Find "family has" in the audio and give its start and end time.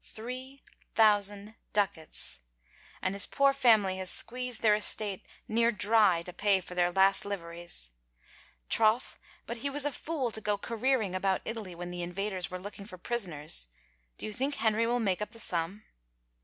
3.53-4.09